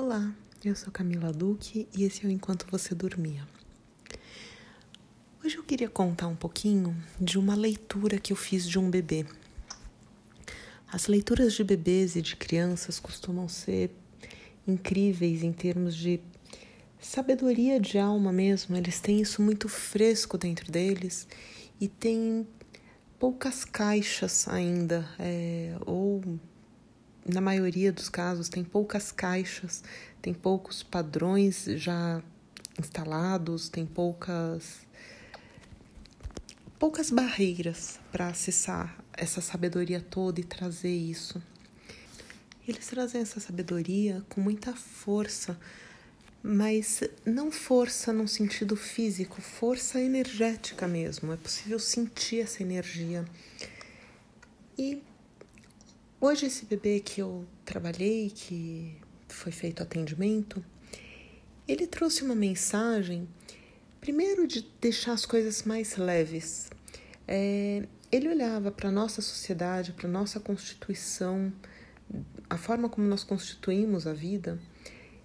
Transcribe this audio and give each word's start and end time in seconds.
Olá, 0.00 0.32
eu 0.64 0.76
sou 0.76 0.92
Camila 0.92 1.32
Duque 1.32 1.88
e 1.92 2.04
esse 2.04 2.24
é 2.24 2.28
o 2.28 2.30
Enquanto 2.30 2.68
Você 2.70 2.94
Dormia. 2.94 3.42
Hoje 5.44 5.56
eu 5.56 5.64
queria 5.64 5.88
contar 5.88 6.28
um 6.28 6.36
pouquinho 6.36 6.96
de 7.20 7.36
uma 7.36 7.56
leitura 7.56 8.16
que 8.20 8.32
eu 8.32 8.36
fiz 8.36 8.68
de 8.68 8.78
um 8.78 8.88
bebê. 8.88 9.26
As 10.86 11.08
leituras 11.08 11.52
de 11.52 11.64
bebês 11.64 12.14
e 12.14 12.22
de 12.22 12.36
crianças 12.36 13.00
costumam 13.00 13.48
ser 13.48 13.90
incríveis 14.68 15.42
em 15.42 15.52
termos 15.52 15.96
de 15.96 16.20
sabedoria 17.00 17.80
de 17.80 17.98
alma 17.98 18.32
mesmo, 18.32 18.76
eles 18.76 19.00
têm 19.00 19.20
isso 19.20 19.42
muito 19.42 19.68
fresco 19.68 20.38
dentro 20.38 20.70
deles 20.70 21.26
e 21.80 21.88
têm 21.88 22.46
poucas 23.18 23.64
caixas 23.64 24.46
ainda, 24.46 25.10
é, 25.18 25.76
ou 25.84 26.22
na 27.28 27.40
maioria 27.40 27.92
dos 27.92 28.08
casos, 28.08 28.48
tem 28.48 28.64
poucas 28.64 29.12
caixas, 29.12 29.82
tem 30.20 30.32
poucos 30.32 30.82
padrões 30.82 31.64
já 31.76 32.22
instalados, 32.78 33.68
tem 33.68 33.84
poucas 33.84 34.86
poucas 36.78 37.10
barreiras 37.10 37.98
para 38.12 38.28
acessar 38.28 38.96
essa 39.12 39.40
sabedoria 39.40 40.00
toda 40.00 40.40
e 40.40 40.44
trazer 40.44 40.94
isso. 40.94 41.42
Eles 42.66 42.86
trazem 42.86 43.20
essa 43.20 43.40
sabedoria 43.40 44.22
com 44.28 44.40
muita 44.40 44.72
força, 44.74 45.58
mas 46.42 47.02
não 47.24 47.50
força 47.50 48.12
no 48.12 48.28
sentido 48.28 48.76
físico, 48.76 49.40
força 49.40 50.00
energética 50.00 50.86
mesmo. 50.86 51.32
É 51.32 51.36
possível 51.36 51.80
sentir 51.80 52.40
essa 52.42 52.62
energia. 52.62 53.24
E 54.78 55.02
Hoje, 56.20 56.46
esse 56.46 56.64
bebê 56.64 56.98
que 56.98 57.22
eu 57.22 57.46
trabalhei, 57.64 58.32
que 58.34 58.96
foi 59.28 59.52
feito 59.52 59.84
atendimento, 59.84 60.64
ele 61.66 61.86
trouxe 61.86 62.24
uma 62.24 62.34
mensagem, 62.34 63.28
primeiro 64.00 64.44
de 64.44 64.68
deixar 64.80 65.12
as 65.12 65.24
coisas 65.24 65.62
mais 65.62 65.96
leves. 65.96 66.70
É, 67.28 67.86
ele 68.10 68.28
olhava 68.28 68.72
para 68.72 68.88
a 68.88 68.92
nossa 68.92 69.22
sociedade, 69.22 69.92
para 69.92 70.08
a 70.08 70.10
nossa 70.10 70.40
constituição, 70.40 71.52
a 72.50 72.58
forma 72.58 72.88
como 72.88 73.06
nós 73.06 73.22
constituímos 73.22 74.04
a 74.04 74.12
vida, 74.12 74.58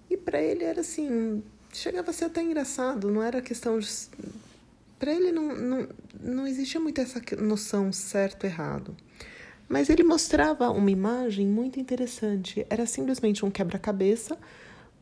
e 0.08 0.16
para 0.16 0.40
ele 0.40 0.62
era 0.62 0.82
assim, 0.82 1.42
chegava 1.72 2.10
a 2.10 2.14
ser 2.14 2.26
até 2.26 2.40
engraçado, 2.40 3.10
não 3.10 3.20
era 3.20 3.42
questão 3.42 3.80
de. 3.80 3.88
Para 4.96 5.12
ele 5.12 5.32
não, 5.32 5.56
não, 5.56 5.88
não 6.20 6.46
existia 6.46 6.78
muito 6.78 7.00
essa 7.00 7.20
noção 7.36 7.92
certo 7.92 8.44
errado. 8.44 8.96
Mas 9.68 9.88
ele 9.88 10.02
mostrava 10.02 10.70
uma 10.70 10.90
imagem 10.90 11.46
muito 11.46 11.80
interessante. 11.80 12.66
Era 12.68 12.86
simplesmente 12.86 13.44
um 13.44 13.50
quebra-cabeça 13.50 14.38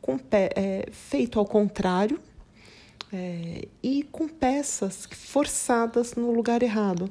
com 0.01 0.17
pé, 0.17 0.49
é, 0.55 0.89
feito 0.91 1.39
ao 1.39 1.45
contrário 1.45 2.19
é, 3.11 3.67
e 3.81 4.03
com 4.03 4.27
peças 4.27 5.07
forçadas 5.11 6.15
no 6.15 6.31
lugar 6.31 6.63
errado. 6.63 7.09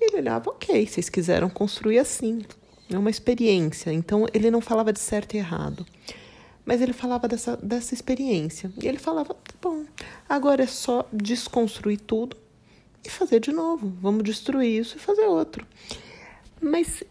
E 0.00 0.04
ele 0.04 0.16
olhava, 0.16 0.50
ok, 0.50 0.86
vocês 0.86 1.08
quiseram 1.08 1.48
construir 1.48 1.98
assim, 1.98 2.42
é 2.90 2.98
uma 2.98 3.10
experiência. 3.10 3.92
Então 3.92 4.26
ele 4.32 4.50
não 4.50 4.60
falava 4.60 4.92
de 4.92 5.00
certo 5.00 5.34
e 5.34 5.38
errado, 5.38 5.86
mas 6.64 6.80
ele 6.80 6.92
falava 6.92 7.28
dessa, 7.28 7.56
dessa 7.56 7.94
experiência. 7.94 8.70
E 8.82 8.86
ele 8.86 8.98
falava, 8.98 9.34
tá 9.34 9.54
bom, 9.60 9.84
agora 10.28 10.64
é 10.64 10.66
só 10.66 11.06
desconstruir 11.12 12.00
tudo 12.00 12.36
e 13.04 13.10
fazer 13.10 13.40
de 13.40 13.52
novo. 13.52 13.92
Vamos 14.00 14.22
destruir 14.22 14.80
isso 14.80 14.96
e 14.96 15.00
fazer 15.00 15.26
outro 15.26 15.66
mas 16.60 17.02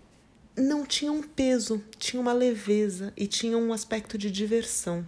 não 0.55 0.85
tinha 0.85 1.11
um 1.11 1.21
peso, 1.21 1.83
tinha 1.97 2.19
uma 2.19 2.33
leveza 2.33 3.13
e 3.15 3.27
tinha 3.27 3.57
um 3.57 3.71
aspecto 3.71 4.17
de 4.17 4.31
diversão. 4.31 5.05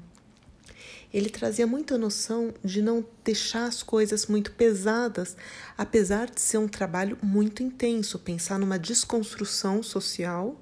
Ele 1.11 1.29
trazia 1.29 1.65
muita 1.65 1.97
noção 1.97 2.53
de 2.63 2.83
não 2.83 3.03
deixar 3.23 3.65
as 3.65 3.81
coisas 3.81 4.27
muito 4.27 4.51
pesadas, 4.51 5.35
apesar 5.75 6.29
de 6.29 6.39
ser 6.39 6.59
um 6.59 6.67
trabalho 6.67 7.17
muito 7.23 7.63
intenso 7.63 8.19
pensar 8.19 8.59
numa 8.59 8.77
desconstrução 8.77 9.81
social, 9.81 10.61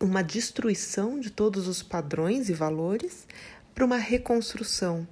uma 0.00 0.22
destruição 0.22 1.20
de 1.20 1.28
todos 1.28 1.68
os 1.68 1.82
padrões 1.82 2.48
e 2.48 2.54
valores, 2.54 3.26
para 3.74 3.84
uma 3.84 3.98
reconstrução. 3.98 5.06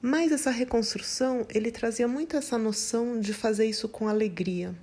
Mas 0.00 0.30
essa 0.30 0.50
reconstrução, 0.50 1.44
ele 1.52 1.72
trazia 1.72 2.06
muito 2.06 2.36
essa 2.36 2.56
noção 2.56 3.18
de 3.18 3.34
fazer 3.34 3.66
isso 3.66 3.88
com 3.88 4.06
alegria, 4.06 4.74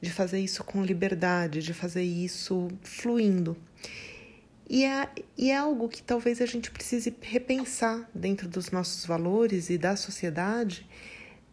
de 0.00 0.10
fazer 0.10 0.40
isso 0.40 0.62
com 0.62 0.84
liberdade, 0.84 1.62
de 1.62 1.72
fazer 1.72 2.02
isso 2.02 2.68
fluindo. 2.82 3.56
E 4.68 4.84
é, 4.84 5.08
e 5.36 5.50
é 5.50 5.56
algo 5.56 5.88
que 5.88 6.02
talvez 6.02 6.42
a 6.42 6.46
gente 6.46 6.70
precise 6.70 7.14
repensar 7.22 8.08
dentro 8.14 8.46
dos 8.46 8.70
nossos 8.70 9.06
valores 9.06 9.70
e 9.70 9.78
da 9.78 9.96
sociedade, 9.96 10.86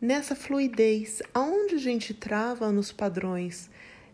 nessa 0.02 0.36
fluidez, 0.36 1.22
aonde 1.34 1.76
a 1.76 1.80
gente 1.80 2.14
trava 2.14 2.70
nos 2.70 2.92
padrões 2.92 3.70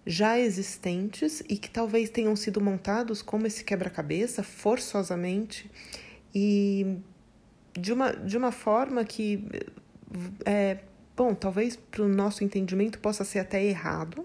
já 0.06 0.40
existentes 0.40 1.42
e 1.50 1.58
que 1.58 1.70
talvez 1.70 2.12
tenham 2.12 2.36
sido 2.36 2.62
montados 2.62 3.24
como 3.24 3.48
esse 3.48 3.64
quebra-cabeça 3.64 4.44
forçosamente 4.44 5.70
e 6.34 6.98
de 7.74 7.94
uma, 7.94 8.12
de 8.12 8.38
uma 8.38 8.52
forma 8.52 9.04
que, 9.04 9.48
é, 10.46 10.80
bom, 11.16 11.34
talvez 11.34 11.76
para 11.76 12.04
o 12.04 12.08
nosso 12.08 12.44
entendimento 12.44 13.00
possa 13.00 13.24
ser 13.24 13.40
até 13.40 13.64
errado, 13.64 14.24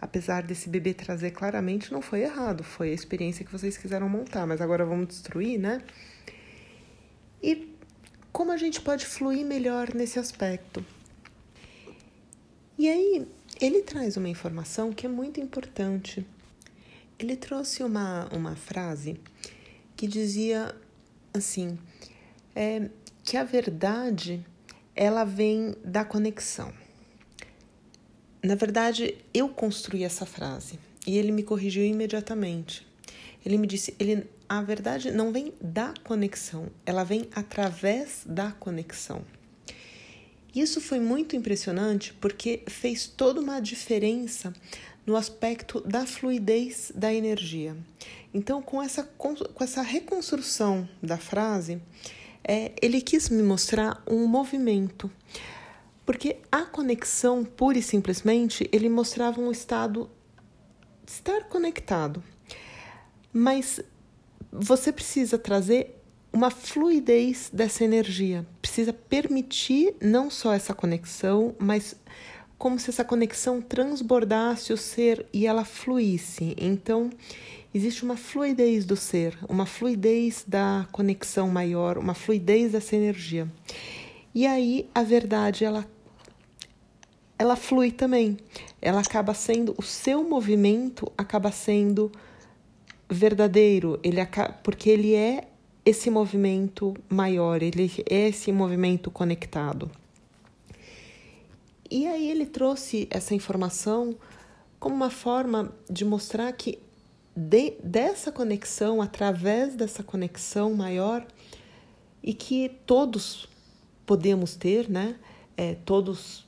apesar 0.00 0.42
desse 0.42 0.68
bebê 0.68 0.94
trazer 0.94 1.32
claramente, 1.32 1.92
não 1.92 2.00
foi 2.00 2.22
errado, 2.22 2.62
foi 2.62 2.90
a 2.90 2.94
experiência 2.94 3.44
que 3.44 3.50
vocês 3.50 3.76
quiseram 3.76 4.08
montar, 4.08 4.46
mas 4.46 4.60
agora 4.60 4.84
vamos 4.84 5.08
destruir, 5.08 5.58
né? 5.58 5.82
E 7.42 7.74
como 8.32 8.52
a 8.52 8.56
gente 8.56 8.80
pode 8.80 9.06
fluir 9.06 9.44
melhor 9.44 9.94
nesse 9.94 10.18
aspecto? 10.18 10.84
E 12.78 12.88
aí, 12.88 13.26
ele 13.60 13.82
traz 13.82 14.16
uma 14.16 14.28
informação 14.28 14.92
que 14.92 15.04
é 15.04 15.08
muito 15.08 15.40
importante. 15.40 16.24
Ele 17.18 17.34
trouxe 17.34 17.82
uma, 17.82 18.28
uma 18.32 18.54
frase 18.54 19.20
que 19.96 20.06
dizia 20.06 20.72
assim: 21.34 21.76
é 22.58 22.90
que 23.22 23.36
a 23.36 23.44
verdade 23.44 24.44
ela 24.96 25.22
vem 25.22 25.76
da 25.84 26.04
conexão. 26.04 26.72
Na 28.42 28.56
verdade, 28.56 29.16
eu 29.32 29.48
construí 29.48 30.02
essa 30.02 30.26
frase 30.26 30.76
e 31.06 31.16
ele 31.16 31.30
me 31.30 31.44
corrigiu 31.44 31.84
imediatamente. 31.84 32.84
Ele 33.46 33.58
me 33.58 33.66
disse: 33.66 33.94
ele, 33.96 34.28
a 34.48 34.60
verdade 34.60 35.12
não 35.12 35.30
vem 35.30 35.54
da 35.60 35.94
conexão, 36.02 36.68
ela 36.84 37.04
vem 37.04 37.28
através 37.32 38.22
da 38.26 38.50
conexão. 38.50 39.22
Isso 40.52 40.80
foi 40.80 40.98
muito 40.98 41.36
impressionante 41.36 42.12
porque 42.14 42.64
fez 42.66 43.06
toda 43.06 43.40
uma 43.40 43.60
diferença 43.60 44.52
no 45.06 45.14
aspecto 45.14 45.80
da 45.82 46.04
fluidez 46.04 46.90
da 46.92 47.14
energia. 47.14 47.76
Então, 48.34 48.60
com 48.60 48.82
essa, 48.82 49.04
com 49.04 49.62
essa 49.62 49.80
reconstrução 49.80 50.88
da 51.00 51.16
frase, 51.16 51.80
é, 52.44 52.72
ele 52.80 53.00
quis 53.00 53.28
me 53.28 53.42
mostrar 53.42 54.02
um 54.06 54.26
movimento, 54.26 55.10
porque 56.04 56.38
a 56.50 56.62
conexão, 56.62 57.44
pura 57.44 57.78
e 57.78 57.82
simplesmente, 57.82 58.68
ele 58.72 58.88
mostrava 58.88 59.40
um 59.40 59.50
estado 59.50 60.10
de 61.04 61.12
estar 61.12 61.44
conectado, 61.44 62.22
mas 63.32 63.80
você 64.50 64.90
precisa 64.90 65.38
trazer 65.38 65.98
uma 66.32 66.50
fluidez 66.50 67.50
dessa 67.52 67.84
energia, 67.84 68.46
precisa 68.60 68.92
permitir 68.92 69.94
não 70.00 70.30
só 70.30 70.52
essa 70.52 70.74
conexão, 70.74 71.54
mas 71.58 71.96
como 72.58 72.78
se 72.78 72.90
essa 72.90 73.04
conexão 73.04 73.62
transbordasse 73.62 74.72
o 74.72 74.76
ser 74.76 75.24
e 75.32 75.46
ela 75.46 75.64
fluísse. 75.64 76.56
Então, 76.58 77.08
existe 77.72 78.02
uma 78.02 78.16
fluidez 78.16 78.84
do 78.84 78.96
ser, 78.96 79.38
uma 79.48 79.64
fluidez 79.64 80.44
da 80.46 80.86
conexão 80.90 81.48
maior, 81.48 81.96
uma 81.96 82.14
fluidez 82.14 82.72
dessa 82.72 82.96
energia. 82.96 83.48
E 84.34 84.46
aí 84.46 84.88
a 84.94 85.02
verdade 85.02 85.64
ela 85.64 85.86
ela 87.38 87.54
flui 87.54 87.92
também. 87.92 88.36
Ela 88.82 89.00
acaba 89.00 89.32
sendo 89.32 89.72
o 89.78 89.82
seu 89.82 90.28
movimento 90.28 91.10
acaba 91.16 91.52
sendo 91.52 92.10
verdadeiro, 93.08 93.98
ele 94.02 94.20
acaba, 94.20 94.52
porque 94.62 94.90
ele 94.90 95.14
é 95.14 95.48
esse 95.84 96.10
movimento 96.10 96.94
maior, 97.08 97.62
ele 97.62 97.90
é 98.10 98.28
esse 98.28 98.52
movimento 98.52 99.10
conectado. 99.10 99.90
E 101.90 102.06
aí 102.06 102.30
ele 102.30 102.46
trouxe 102.46 103.08
essa 103.10 103.34
informação 103.34 104.16
como 104.78 104.94
uma 104.94 105.10
forma 105.10 105.72
de 105.90 106.04
mostrar 106.04 106.52
que 106.52 106.78
de, 107.34 107.74
dessa 107.82 108.32
conexão, 108.32 109.00
através 109.00 109.74
dessa 109.74 110.02
conexão 110.02 110.74
maior, 110.74 111.26
e 112.22 112.34
que 112.34 112.68
todos 112.84 113.48
podemos 114.04 114.56
ter, 114.56 114.88
né? 114.88 115.16
É, 115.56 115.74
todos 115.84 116.46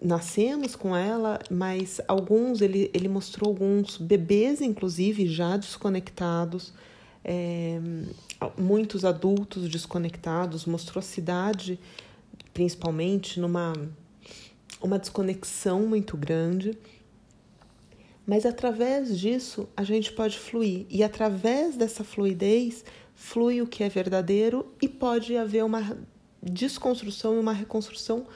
nascemos 0.00 0.76
com 0.76 0.96
ela, 0.96 1.40
mas 1.50 2.00
alguns, 2.06 2.60
ele, 2.60 2.90
ele 2.94 3.08
mostrou 3.08 3.48
alguns 3.50 3.96
bebês, 3.96 4.60
inclusive, 4.60 5.26
já 5.26 5.56
desconectados, 5.56 6.72
é, 7.24 7.80
muitos 8.56 9.04
adultos 9.04 9.68
desconectados, 9.68 10.64
mostrou 10.64 11.00
a 11.00 11.02
cidade, 11.02 11.78
principalmente, 12.54 13.40
numa 13.40 13.72
uma 14.82 14.98
desconexão 14.98 15.86
muito 15.86 16.16
grande. 16.16 16.78
Mas 18.26 18.44
através 18.44 19.18
disso 19.18 19.68
a 19.76 19.82
gente 19.82 20.12
pode 20.12 20.38
fluir, 20.38 20.86
e 20.90 21.02
através 21.02 21.76
dessa 21.76 22.04
fluidez 22.04 22.84
flui 23.14 23.60
o 23.62 23.66
que 23.66 23.82
é 23.82 23.88
verdadeiro 23.88 24.66
e 24.80 24.86
pode 24.86 25.36
haver 25.36 25.64
uma 25.64 25.96
desconstrução 26.42 27.34
e 27.34 27.38
uma 27.38 27.52
reconstrução 27.52 28.26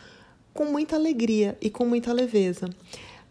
com 0.52 0.64
muita 0.66 0.96
alegria 0.96 1.56
e 1.60 1.70
com 1.70 1.86
muita 1.86 2.12
leveza. 2.12 2.68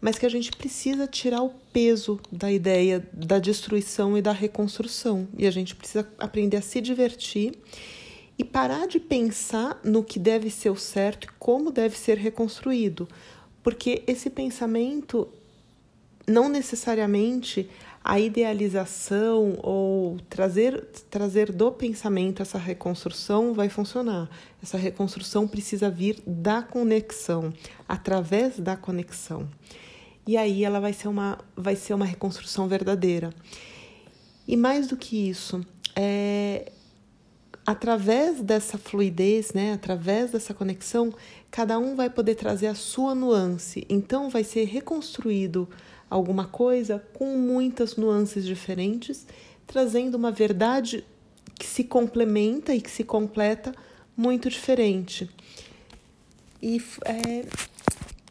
Mas 0.00 0.18
que 0.18 0.26
a 0.26 0.28
gente 0.28 0.50
precisa 0.52 1.06
tirar 1.06 1.42
o 1.42 1.50
peso 1.72 2.18
da 2.30 2.50
ideia 2.50 3.06
da 3.12 3.38
destruição 3.38 4.18
e 4.18 4.22
da 4.22 4.32
reconstrução. 4.32 5.28
E 5.38 5.46
a 5.46 5.50
gente 5.50 5.76
precisa 5.76 6.08
aprender 6.18 6.56
a 6.56 6.62
se 6.62 6.80
divertir 6.80 7.52
e 8.38 8.44
parar 8.44 8.86
de 8.86 8.98
pensar 8.98 9.80
no 9.84 10.02
que 10.02 10.18
deve 10.18 10.50
ser 10.50 10.70
o 10.70 10.76
certo 10.76 11.24
e 11.24 11.30
como 11.38 11.70
deve 11.70 11.96
ser 11.96 12.16
reconstruído. 12.16 13.08
Porque 13.62 14.02
esse 14.06 14.30
pensamento 14.30 15.28
não 16.26 16.48
necessariamente 16.48 17.68
a 18.04 18.18
idealização 18.18 19.56
ou 19.62 20.18
trazer, 20.28 20.84
trazer 21.08 21.52
do 21.52 21.70
pensamento 21.70 22.42
essa 22.42 22.58
reconstrução 22.58 23.54
vai 23.54 23.68
funcionar. 23.68 24.28
Essa 24.60 24.76
reconstrução 24.76 25.46
precisa 25.46 25.88
vir 25.88 26.20
da 26.26 26.62
conexão, 26.62 27.52
através 27.88 28.58
da 28.58 28.76
conexão. 28.76 29.48
E 30.26 30.36
aí 30.36 30.64
ela 30.64 30.80
vai 30.80 30.92
ser 30.92 31.08
uma, 31.08 31.38
vai 31.56 31.76
ser 31.76 31.94
uma 31.94 32.04
reconstrução 32.04 32.66
verdadeira. 32.66 33.32
E 34.46 34.56
mais 34.56 34.88
do 34.88 34.96
que 34.96 35.28
isso, 35.28 35.64
é, 35.94 36.72
através 37.64 38.40
dessa 38.40 38.76
fluidez, 38.76 39.52
né, 39.52 39.72
através 39.72 40.30
dessa 40.32 40.52
conexão, 40.52 41.12
cada 41.50 41.78
um 41.78 41.94
vai 41.94 42.10
poder 42.10 42.34
trazer 42.34 42.66
a 42.66 42.74
sua 42.74 43.14
nuance. 43.14 43.86
Então 43.88 44.28
vai 44.28 44.44
ser 44.44 44.64
reconstruído 44.64 45.68
alguma 46.10 46.46
coisa 46.46 47.02
com 47.14 47.36
muitas 47.38 47.96
nuances 47.96 48.44
diferentes, 48.44 49.26
trazendo 49.66 50.16
uma 50.16 50.30
verdade 50.30 51.04
que 51.54 51.66
se 51.66 51.84
complementa 51.84 52.74
e 52.74 52.80
que 52.80 52.90
se 52.90 53.04
completa 53.04 53.72
muito 54.16 54.50
diferente. 54.50 55.30
E, 56.60 56.82
é, 57.04 57.46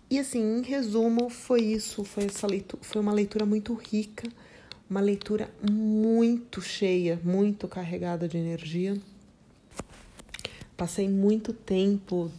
e 0.10 0.20
assim, 0.20 0.60
em 0.60 0.62
resumo, 0.62 1.30
foi 1.30 1.62
isso, 1.62 2.04
foi 2.04 2.26
essa 2.26 2.46
leitura, 2.46 2.84
foi 2.84 3.02
uma 3.02 3.14
leitura 3.14 3.46
muito 3.46 3.74
rica, 3.74 4.30
uma 4.90 5.00
leitura 5.00 5.50
muito 5.70 6.62
cheia, 6.62 7.20
muito 7.24 7.68
carregada 7.68 8.28
de 8.28 8.38
energia. 8.38 8.96
Passei 10.82 11.08
muito 11.08 11.54
tempo 11.54 12.32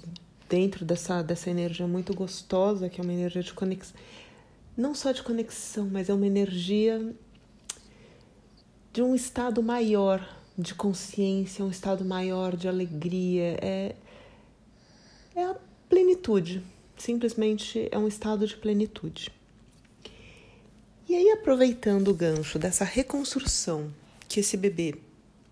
dentro 0.48 0.84
dessa, 0.84 1.22
dessa 1.22 1.48
energia 1.48 1.86
muito 1.86 2.12
gostosa, 2.12 2.88
que 2.88 3.00
é 3.00 3.04
uma 3.04 3.12
energia 3.12 3.40
de 3.40 3.54
conexão 3.54 3.94
não 4.76 4.96
só 4.96 5.12
de 5.12 5.22
conexão, 5.22 5.88
mas 5.88 6.08
é 6.08 6.12
uma 6.12 6.26
energia 6.26 7.14
de 8.92 9.00
um 9.00 9.14
estado 9.14 9.62
maior 9.62 10.28
de 10.58 10.74
consciência, 10.74 11.64
um 11.64 11.70
estado 11.70 12.04
maior 12.04 12.56
de 12.56 12.66
alegria. 12.66 13.56
É, 13.62 13.94
é 15.36 15.44
a 15.44 15.54
plenitude, 15.88 16.64
simplesmente 16.98 17.88
é 17.92 17.96
um 17.96 18.08
estado 18.08 18.44
de 18.44 18.56
plenitude. 18.56 19.30
E 21.08 21.14
aí, 21.14 21.30
aproveitando 21.30 22.08
o 22.08 22.14
gancho 22.14 22.58
dessa 22.58 22.84
reconstrução 22.84 23.94
que 24.28 24.40
esse 24.40 24.56
bebê 24.56 24.96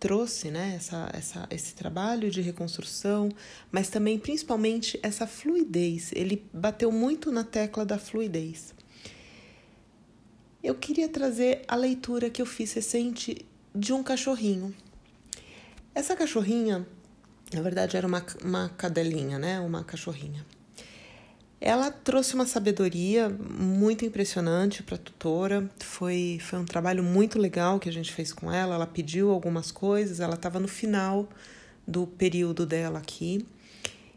trouxe, 0.01 0.51
né, 0.51 0.75
essa, 0.77 1.09
essa, 1.13 1.47
esse 1.51 1.75
trabalho 1.75 2.31
de 2.31 2.41
reconstrução, 2.41 3.29
mas 3.71 3.91
também, 3.91 4.19
principalmente, 4.19 4.99
essa 5.03 5.27
fluidez. 5.27 6.11
Ele 6.13 6.43
bateu 6.53 6.91
muito 6.91 7.31
na 7.31 7.45
tecla 7.45 7.85
da 7.85 7.99
fluidez 7.99 8.75
eu 10.63 10.75
queria 10.75 11.09
trazer 11.09 11.63
a 11.67 11.75
leitura 11.75 12.29
que 12.29 12.41
eu 12.41 12.47
fiz 12.47 12.73
recente 12.73 13.47
de 13.75 13.93
um 13.93 14.03
cachorrinho. 14.03 14.75
Essa 15.95 16.15
cachorrinha, 16.15 16.87
na 17.53 17.63
verdade, 17.63 17.97
era 17.97 18.07
uma, 18.07 18.25
uma 18.45 18.69
cadelinha, 18.69 19.39
né? 19.39 19.59
Uma 19.61 19.83
cachorrinha. 19.83 20.45
Ela 21.61 21.91
trouxe 21.91 22.35
uma 22.35 22.47
sabedoria 22.47 23.29
muito 23.29 24.05
impressionante 24.05 24.83
para 24.83 24.95
a 24.95 24.99
tutora. 24.99 25.69
Foi, 25.79 26.39
foi 26.41 26.59
um 26.59 26.65
trabalho 26.65 27.03
muito 27.05 27.39
legal 27.39 27.79
que 27.79 27.89
a 27.89 27.93
gente 27.93 28.13
fez 28.13 28.33
com 28.33 28.51
ela. 28.51 28.77
Ela 28.77 28.87
pediu 28.87 29.31
algumas 29.31 29.71
coisas, 29.71 30.21
ela 30.21 30.37
estava 30.37 30.59
no 30.59 30.69
final 30.69 31.29
do 31.87 32.07
período 32.07 32.65
dela 32.65 32.99
aqui. 32.99 33.47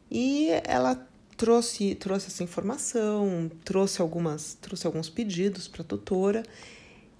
E 0.09 0.49
ela 0.63 1.05
trouxe, 1.35 1.95
trouxe 1.95 2.27
essa 2.27 2.43
informação, 2.43 3.51
trouxe 3.65 4.01
algumas, 4.01 4.53
trouxe 4.61 4.87
alguns 4.87 5.09
pedidos 5.09 5.67
para 5.67 5.81
a 5.81 5.85
tutora 5.85 6.43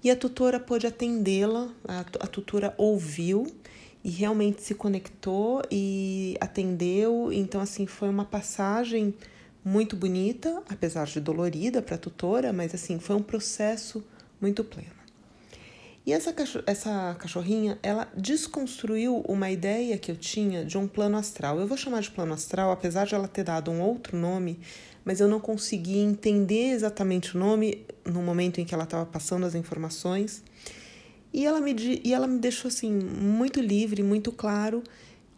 e 0.02 0.10
a 0.10 0.16
tutora 0.16 0.60
pôde 0.60 0.86
atendê-la, 0.86 1.70
a, 1.86 2.00
a 2.00 2.26
tutora 2.26 2.74
ouviu 2.78 3.46
e 4.02 4.10
realmente 4.10 4.62
se 4.62 4.74
conectou 4.74 5.62
e 5.70 6.36
atendeu. 6.40 7.30
Então, 7.32 7.60
assim, 7.60 7.86
foi 7.86 8.08
uma 8.08 8.24
passagem 8.24 9.14
muito 9.64 9.96
bonita, 9.96 10.62
apesar 10.68 11.06
de 11.06 11.20
dolorida 11.20 11.80
para 11.80 11.94
a 11.94 11.98
tutora, 11.98 12.52
mas 12.52 12.74
assim, 12.74 12.98
foi 12.98 13.16
um 13.16 13.22
processo 13.22 14.04
muito 14.40 14.62
pleno. 14.62 15.04
E 16.06 16.12
essa, 16.12 16.34
essa 16.66 17.16
cachorrinha, 17.18 17.78
ela 17.82 18.06
desconstruiu 18.14 19.24
uma 19.26 19.50
ideia 19.50 19.96
que 19.96 20.12
eu 20.12 20.16
tinha 20.16 20.62
de 20.62 20.76
um 20.76 20.86
plano 20.86 21.16
astral. 21.16 21.58
Eu 21.58 21.66
vou 21.66 21.78
chamar 21.78 22.02
de 22.02 22.10
plano 22.10 22.34
astral, 22.34 22.70
apesar 22.70 23.06
de 23.06 23.14
ela 23.14 23.26
ter 23.26 23.42
dado 23.42 23.70
um 23.70 23.80
outro 23.80 24.14
nome, 24.14 24.60
mas 25.02 25.18
eu 25.18 25.28
não 25.28 25.40
consegui 25.40 25.98
entender 25.98 26.72
exatamente 26.72 27.34
o 27.34 27.40
nome 27.40 27.86
no 28.04 28.22
momento 28.22 28.60
em 28.60 28.66
que 28.66 28.74
ela 28.74 28.84
estava 28.84 29.06
passando 29.06 29.46
as 29.46 29.54
informações. 29.54 30.42
E 31.32 31.46
ela, 31.46 31.58
me, 31.58 31.74
e 32.04 32.12
ela 32.12 32.26
me 32.26 32.38
deixou 32.38 32.68
assim 32.68 32.92
muito 32.92 33.60
livre, 33.62 34.02
muito 34.02 34.30
claro 34.30 34.84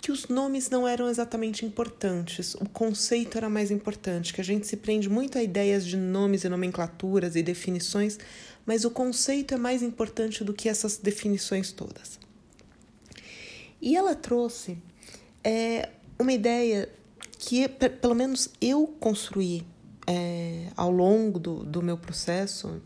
que 0.00 0.12
os 0.12 0.28
nomes 0.28 0.70
não 0.70 0.86
eram 0.86 1.08
exatamente 1.08 1.64
importantes, 1.64 2.54
o 2.54 2.68
conceito 2.68 3.36
era 3.38 3.48
mais 3.48 3.70
importante, 3.70 4.32
que 4.32 4.40
a 4.40 4.44
gente 4.44 4.66
se 4.66 4.76
prende 4.76 5.08
muito 5.08 5.38
a 5.38 5.42
ideias 5.42 5.84
de 5.84 5.96
nomes 5.96 6.44
e 6.44 6.48
nomenclaturas 6.48 7.34
e 7.34 7.42
definições, 7.42 8.18
mas 8.64 8.84
o 8.84 8.90
conceito 8.90 9.54
é 9.54 9.56
mais 9.56 9.82
importante 9.82 10.44
do 10.44 10.52
que 10.52 10.68
essas 10.68 10.98
definições 10.98 11.72
todas. 11.72 12.18
E 13.80 13.96
ela 13.96 14.14
trouxe 14.14 14.78
é, 15.42 15.90
uma 16.18 16.32
ideia 16.32 16.88
que, 17.38 17.68
pelo 17.68 18.14
menos, 18.14 18.50
eu 18.60 18.86
construí 18.98 19.64
é, 20.06 20.68
ao 20.76 20.90
longo 20.90 21.38
do, 21.38 21.64
do 21.64 21.82
meu 21.82 21.98
processo, 21.98 22.80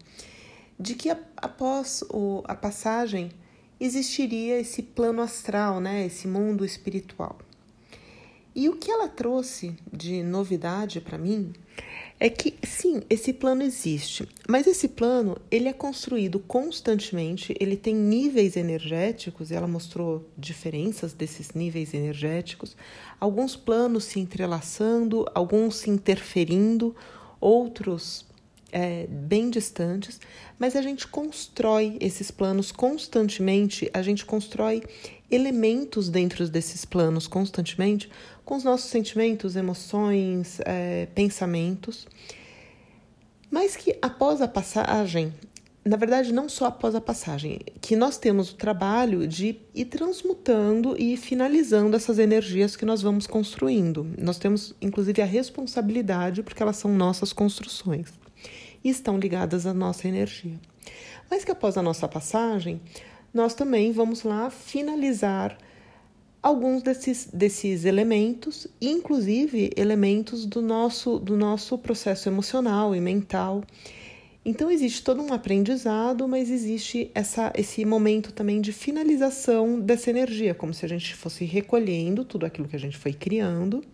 de 0.78 0.94
que 0.94 1.10
após 1.36 2.02
o, 2.10 2.42
a 2.46 2.54
passagem 2.54 3.30
existiria 3.80 4.60
esse 4.60 4.82
plano 4.82 5.22
astral, 5.22 5.80
né, 5.80 6.06
esse 6.06 6.28
mundo 6.28 6.64
espiritual. 6.64 7.38
E 8.54 8.68
o 8.68 8.76
que 8.76 8.90
ela 8.90 9.08
trouxe 9.08 9.76
de 9.92 10.22
novidade 10.22 11.00
para 11.00 11.16
mim 11.16 11.52
é 12.18 12.28
que 12.28 12.54
sim, 12.62 13.00
esse 13.08 13.32
plano 13.32 13.62
existe, 13.62 14.28
mas 14.46 14.66
esse 14.66 14.88
plano 14.88 15.38
ele 15.50 15.68
é 15.68 15.72
construído 15.72 16.38
constantemente, 16.40 17.56
ele 17.58 17.76
tem 17.76 17.94
níveis 17.94 18.56
energéticos, 18.56 19.50
e 19.50 19.54
ela 19.54 19.66
mostrou 19.66 20.28
diferenças 20.36 21.14
desses 21.14 21.52
níveis 21.52 21.94
energéticos, 21.94 22.76
alguns 23.18 23.56
planos 23.56 24.04
se 24.04 24.20
entrelaçando, 24.20 25.24
alguns 25.34 25.76
se 25.76 25.88
interferindo, 25.88 26.94
outros 27.40 28.26
é, 28.72 29.06
bem 29.08 29.50
distantes, 29.50 30.20
mas 30.58 30.76
a 30.76 30.82
gente 30.82 31.06
constrói 31.06 31.96
esses 32.00 32.30
planos 32.30 32.72
constantemente, 32.72 33.90
a 33.92 34.02
gente 34.02 34.24
constrói 34.24 34.82
elementos 35.30 36.08
dentro 36.08 36.48
desses 36.48 36.84
planos 36.84 37.26
constantemente 37.26 38.10
com 38.44 38.56
os 38.56 38.64
nossos 38.64 38.90
sentimentos, 38.90 39.54
emoções, 39.54 40.58
é, 40.64 41.06
pensamentos, 41.14 42.06
mas 43.50 43.76
que 43.76 43.96
após 44.02 44.40
a 44.42 44.48
passagem, 44.48 45.32
na 45.84 45.96
verdade, 45.96 46.32
não 46.32 46.48
só 46.48 46.66
após 46.66 46.94
a 46.94 47.00
passagem, 47.00 47.60
que 47.80 47.96
nós 47.96 48.18
temos 48.18 48.50
o 48.50 48.56
trabalho 48.56 49.26
de 49.26 49.58
ir 49.74 49.84
transmutando 49.86 50.94
e 50.98 51.16
finalizando 51.16 51.96
essas 51.96 52.18
energias 52.18 52.76
que 52.76 52.84
nós 52.84 53.02
vamos 53.02 53.26
construindo. 53.26 54.06
Nós 54.18 54.38
temos, 54.38 54.74
inclusive, 54.80 55.22
a 55.22 55.24
responsabilidade, 55.24 56.42
porque 56.42 56.62
elas 56.62 56.76
são 56.76 56.92
nossas 56.92 57.32
construções 57.32 58.20
e 58.82 58.88
estão 58.88 59.18
ligadas 59.18 59.66
à 59.66 59.74
nossa 59.74 60.08
energia. 60.08 60.58
Mas 61.30 61.44
que 61.44 61.50
após 61.50 61.76
a 61.76 61.82
nossa 61.82 62.08
passagem, 62.08 62.80
nós 63.32 63.54
também 63.54 63.92
vamos 63.92 64.22
lá 64.22 64.50
finalizar 64.50 65.56
alguns 66.42 66.82
desses, 66.82 67.28
desses 67.32 67.84
elementos, 67.84 68.66
inclusive 68.80 69.70
elementos 69.76 70.46
do 70.46 70.62
nosso, 70.62 71.18
do 71.18 71.36
nosso 71.36 71.76
processo 71.78 72.28
emocional 72.28 72.94
e 72.94 73.00
mental. 73.00 73.62
Então 74.44 74.70
existe 74.70 75.04
todo 75.04 75.22
um 75.22 75.32
aprendizado, 75.32 76.26
mas 76.26 76.50
existe 76.50 77.10
essa, 77.14 77.52
esse 77.54 77.84
momento 77.84 78.32
também 78.32 78.60
de 78.60 78.72
finalização 78.72 79.78
dessa 79.78 80.08
energia, 80.08 80.54
como 80.54 80.72
se 80.72 80.84
a 80.84 80.88
gente 80.88 81.14
fosse 81.14 81.44
recolhendo 81.44 82.24
tudo 82.24 82.46
aquilo 82.46 82.66
que 82.66 82.76
a 82.76 82.80
gente 82.80 82.96
foi 82.96 83.12
criando, 83.12 83.84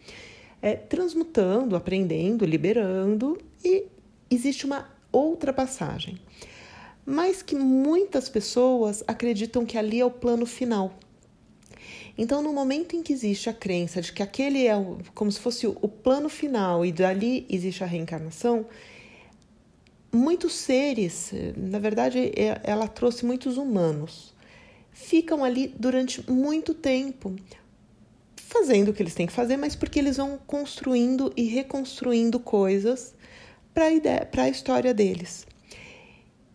é, 0.62 0.74
transmutando, 0.74 1.74
aprendendo, 1.74 2.44
liberando, 2.44 3.36
e 3.64 3.86
existe 4.30 4.64
uma 4.66 4.88
outra 5.12 5.52
passagem. 5.52 6.18
Mas 7.04 7.42
que 7.42 7.54
muitas 7.54 8.28
pessoas 8.28 9.04
acreditam 9.06 9.64
que 9.64 9.78
ali 9.78 10.00
é 10.00 10.04
o 10.04 10.10
plano 10.10 10.44
final. 10.44 10.92
Então, 12.18 12.42
no 12.42 12.52
momento 12.52 12.96
em 12.96 13.02
que 13.02 13.12
existe 13.12 13.50
a 13.50 13.52
crença 13.52 14.00
de 14.00 14.12
que 14.12 14.22
aquele 14.22 14.66
é 14.66 14.74
o, 14.74 14.98
como 15.14 15.30
se 15.30 15.38
fosse 15.38 15.66
o, 15.66 15.88
plano 15.88 16.28
final 16.28 16.84
e 16.84 16.90
dali 16.90 17.46
existe 17.48 17.84
a 17.84 17.86
reencarnação, 17.86 18.66
muitos 20.10 20.54
seres, 20.54 21.32
na 21.56 21.78
verdade, 21.78 22.32
ela 22.64 22.88
trouxe 22.88 23.26
muitos 23.26 23.58
humanos, 23.58 24.34
ficam 24.90 25.44
ali 25.44 25.74
durante 25.78 26.28
muito 26.30 26.72
tempo, 26.72 27.36
fazendo 28.34 28.88
o 28.88 28.94
que 28.94 29.02
eles 29.02 29.14
têm 29.14 29.26
que 29.26 29.32
fazer, 29.32 29.58
mas 29.58 29.76
porque 29.76 29.98
eles 29.98 30.16
vão 30.16 30.38
construindo 30.46 31.30
e 31.36 31.44
reconstruindo 31.44 32.40
coisas 32.40 33.14
para 34.30 34.44
a 34.44 34.48
história 34.48 34.94
deles. 34.94 35.46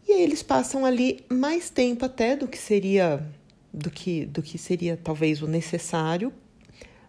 E 0.07 0.11
aí 0.11 0.23
eles 0.23 0.41
passam 0.41 0.83
ali 0.83 1.23
mais 1.29 1.69
tempo 1.69 2.03
até 2.03 2.35
do 2.35 2.47
que 2.47 2.57
seria 2.57 3.23
do 3.71 3.91
que 3.91 4.25
do 4.25 4.41
que 4.41 4.57
seria 4.57 4.97
talvez 5.01 5.41
o 5.43 5.47
necessário, 5.47 6.33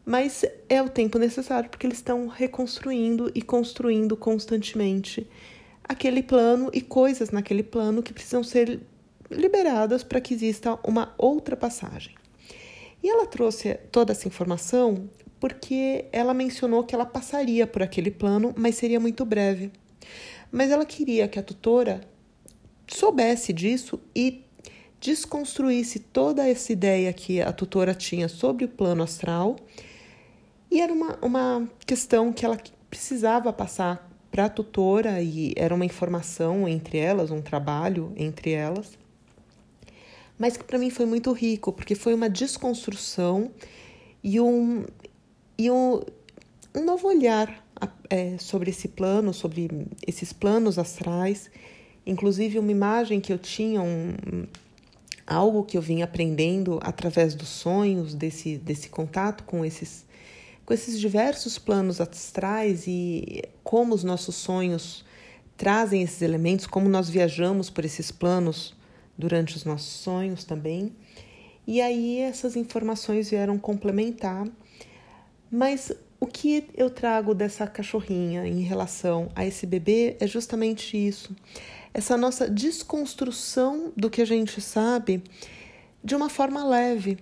mas 0.04 0.45
é 0.69 0.83
o 0.83 0.88
tempo 0.90 1.19
necessário 1.19 1.71
porque 1.71 1.87
eles 1.87 1.97
estão 1.97 2.28
reconstruindo 2.28 3.33
e 3.35 3.40
construindo 3.40 4.14
constantemente 4.14 5.26
aquele 5.83 6.23
plano 6.23 6.71
e 6.75 6.83
coisas 6.83 7.31
naquele 7.31 7.62
plano 7.62 8.02
que 8.02 8.12
precisam 8.12 8.45
ser 8.45 8.81
liberadas 9.31 10.04
para 10.04 10.21
que 10.21 10.35
exista 10.35 10.78
uma 10.85 11.14
outra 11.16 11.57
passagem. 11.57 12.14
E 13.02 13.09
ela 13.09 13.26
trouxe 13.26 13.75
toda 13.90 14.12
essa 14.12 14.28
informação 14.28 15.09
porque 15.40 16.04
ela 16.12 16.35
mencionou 16.35 16.85
que 16.85 16.95
ela 16.95 17.07
passaria 17.07 17.66
por 17.66 17.83
aquele 17.83 18.11
plano, 18.11 18.54
mas 18.57 18.76
seria 18.76 19.00
muito 19.00 19.25
breve. 19.25 19.73
Mas 20.50 20.71
ela 20.71 20.85
queria 20.85 21.28
que 21.28 21.38
a 21.38 21.42
tutora 21.42 22.00
soubesse 22.87 23.52
disso 23.52 24.00
e 24.14 24.44
desconstruísse 25.00 25.99
toda 25.99 26.49
essa 26.49 26.73
ideia 26.73 27.12
que 27.12 27.40
a 27.40 27.52
tutora 27.52 27.94
tinha 27.94 28.28
sobre 28.28 28.64
o 28.64 28.68
plano 28.68 29.02
astral. 29.02 29.56
E 30.71 30.80
era 30.80 30.92
uma, 30.92 31.18
uma 31.21 31.68
questão 31.87 32.32
que 32.32 32.44
ela 32.44 32.59
precisava 32.88 33.52
passar 33.52 34.09
para 34.30 34.47
a 34.47 34.49
tutora 34.49 35.21
e 35.21 35.52
era 35.56 35.75
uma 35.75 35.85
informação 35.85 36.66
entre 36.66 36.99
elas, 36.99 37.30
um 37.30 37.42
trabalho 37.42 38.12
entre 38.16 38.52
elas, 38.52 38.99
mas 40.38 40.56
que 40.56 40.64
para 40.64 40.78
mim 40.78 40.88
foi 40.88 41.04
muito 41.04 41.30
rico, 41.32 41.73
porque 41.73 41.94
foi 41.94 42.14
uma 42.14 42.30
desconstrução 42.30 43.50
e 44.25 44.40
um, 44.40 44.87
e 45.59 45.71
um, 45.71 46.00
um 46.75 46.85
novo 46.85 47.09
olhar 47.09 47.62
é, 48.12 48.37
sobre 48.37 48.69
esse 48.69 48.88
plano, 48.88 49.33
sobre 49.33 49.87
esses 50.07 50.35
planos 50.35 50.78
astrais, 50.78 51.50
inclusive 52.04 52.59
uma 52.59 52.71
imagem 52.71 53.23
que 53.23 53.33
eu 53.33 53.38
tinha, 53.38 53.81
um, 53.81 54.47
algo 55.26 55.64
que 55.64 55.78
eu 55.78 55.81
vim 55.81 56.02
aprendendo 56.02 56.78
através 56.83 57.35
dos 57.35 57.49
sonhos, 57.49 58.14
desse, 58.14 58.59
desse 58.59 58.90
contato 58.90 59.45
com 59.45 59.64
esses 59.64 60.04
com 60.64 60.73
esses 60.73 61.00
diversos 61.00 61.59
planos 61.59 62.00
astrais 62.00 62.87
e 62.87 63.42
como 63.64 63.95
os 63.95 64.04
nossos 64.04 64.37
sonhos 64.37 65.04
trazem 65.57 66.02
esses 66.02 66.23
elementos, 66.23 66.69
como 66.69 66.88
nós 66.88 67.09
viajamos 67.09 67.69
por 67.69 67.85
esses 67.85 68.12
planos 68.12 68.73
durante 69.19 69.57
os 69.57 69.64
nossos 69.64 69.92
sonhos 69.92 70.45
também. 70.45 70.92
E 71.66 71.81
aí 71.81 72.21
essas 72.21 72.54
informações 72.54 73.28
vieram 73.28 73.59
complementar. 73.59 74.47
Mas 75.50 75.92
o 76.22 76.26
que 76.28 76.68
eu 76.76 76.88
trago 76.88 77.34
dessa 77.34 77.66
cachorrinha 77.66 78.46
em 78.46 78.60
relação 78.60 79.28
a 79.34 79.44
esse 79.44 79.66
bebê 79.66 80.16
é 80.20 80.26
justamente 80.28 80.96
isso. 80.96 81.34
Essa 81.92 82.16
nossa 82.16 82.48
desconstrução 82.48 83.92
do 83.96 84.08
que 84.08 84.22
a 84.22 84.24
gente 84.24 84.60
sabe 84.60 85.20
de 86.02 86.14
uma 86.14 86.28
forma 86.28 86.64
leve, 86.64 87.18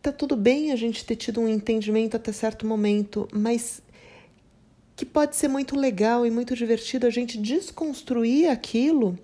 tá 0.00 0.10
tudo 0.10 0.34
bem 0.34 0.72
a 0.72 0.76
gente 0.76 1.04
ter 1.04 1.14
tido 1.14 1.42
um 1.42 1.46
entendimento 1.46 2.16
até 2.16 2.32
certo 2.32 2.66
momento, 2.66 3.28
mas 3.34 3.82
que 4.96 5.04
pode 5.04 5.36
ser 5.36 5.48
muito 5.48 5.76
legal 5.76 6.24
e 6.24 6.30
muito 6.30 6.56
divertido 6.56 7.06
a 7.06 7.10
gente 7.10 7.36
desconstruir 7.36 8.48
aquilo. 8.48 9.18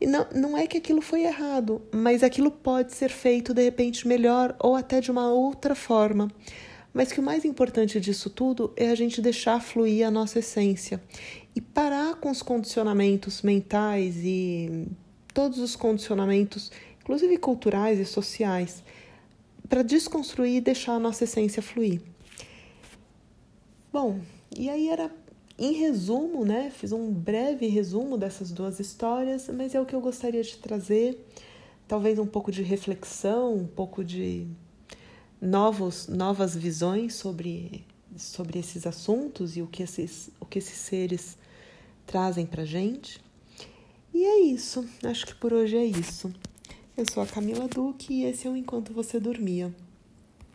E 0.00 0.06
não, 0.08 0.26
não 0.34 0.58
é 0.58 0.66
que 0.66 0.78
aquilo 0.78 1.00
foi 1.00 1.22
errado, 1.22 1.80
mas 1.92 2.24
aquilo 2.24 2.50
pode 2.50 2.92
ser 2.92 3.10
feito 3.10 3.54
de 3.54 3.62
repente 3.62 4.08
melhor 4.08 4.56
ou 4.58 4.74
até 4.74 5.00
de 5.00 5.12
uma 5.12 5.32
outra 5.32 5.76
forma. 5.76 6.28
Mas 6.94 7.10
que 7.10 7.18
o 7.18 7.22
mais 7.22 7.44
importante 7.44 8.00
disso 8.00 8.30
tudo 8.30 8.72
é 8.76 8.88
a 8.88 8.94
gente 8.94 9.20
deixar 9.20 9.60
fluir 9.60 10.06
a 10.06 10.12
nossa 10.12 10.38
essência 10.38 11.02
e 11.54 11.60
parar 11.60 12.14
com 12.14 12.30
os 12.30 12.40
condicionamentos 12.40 13.42
mentais 13.42 14.14
e 14.18 14.86
todos 15.34 15.58
os 15.58 15.74
condicionamentos, 15.74 16.70
inclusive 17.02 17.36
culturais 17.36 17.98
e 17.98 18.04
sociais, 18.04 18.84
para 19.68 19.82
desconstruir 19.82 20.56
e 20.56 20.60
deixar 20.60 20.92
a 20.92 21.00
nossa 21.00 21.24
essência 21.24 21.60
fluir. 21.60 22.00
Bom, 23.92 24.20
e 24.56 24.70
aí 24.70 24.88
era 24.88 25.10
em 25.58 25.72
resumo, 25.72 26.44
né? 26.44 26.70
Fiz 26.70 26.92
um 26.92 27.12
breve 27.12 27.66
resumo 27.66 28.16
dessas 28.16 28.52
duas 28.52 28.78
histórias, 28.78 29.48
mas 29.48 29.74
é 29.74 29.80
o 29.80 29.86
que 29.86 29.94
eu 29.96 30.00
gostaria 30.00 30.42
de 30.42 30.56
trazer, 30.58 31.18
talvez 31.88 32.20
um 32.20 32.26
pouco 32.26 32.52
de 32.52 32.62
reflexão, 32.62 33.54
um 33.56 33.66
pouco 33.66 34.04
de 34.04 34.46
novos, 35.44 36.08
novas 36.08 36.56
visões 36.56 37.14
sobre, 37.14 37.84
sobre 38.16 38.58
esses 38.58 38.86
assuntos 38.86 39.56
e 39.56 39.62
o 39.62 39.66
que 39.66 39.82
esses, 39.82 40.30
o 40.40 40.46
que 40.46 40.58
esses 40.58 40.78
seres 40.78 41.36
trazem 42.06 42.46
para 42.46 42.64
gente. 42.64 43.22
E 44.12 44.24
é 44.24 44.40
isso, 44.40 44.88
acho 45.04 45.26
que 45.26 45.34
por 45.34 45.52
hoje 45.52 45.76
é 45.76 45.84
isso. 45.84 46.32
Eu 46.96 47.04
sou 47.12 47.22
a 47.22 47.26
Camila 47.26 47.68
Duque 47.68 48.14
e 48.14 48.24
esse 48.24 48.46
é 48.46 48.50
o 48.50 48.56
Enquanto 48.56 48.92
Você 48.92 49.20
Dormia. 49.20 49.74